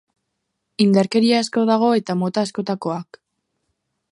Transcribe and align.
Indarkeria 0.85 1.41
asko 1.43 1.65
dago 1.71 1.91
eta 1.99 2.15
mota 2.23 2.45
askotakoak. 2.47 3.21